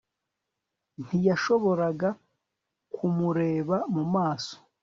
[1.03, 2.09] Ntiyashoboraga
[2.95, 4.55] kumureba mu maso